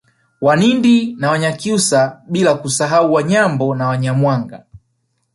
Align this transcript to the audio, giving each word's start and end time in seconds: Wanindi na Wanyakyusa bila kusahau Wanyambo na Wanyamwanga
Wanindi 0.41 1.15
na 1.19 1.29
Wanyakyusa 1.31 2.21
bila 2.27 2.55
kusahau 2.55 3.13
Wanyambo 3.13 3.75
na 3.75 3.87
Wanyamwanga 3.87 4.65